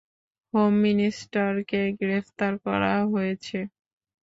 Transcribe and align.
Home 0.53 0.73
মিনিস্টারকে 0.83 1.81
গ্রেফতার 1.99 2.53
করা 2.65 2.93
হয়েছে। 3.13 3.57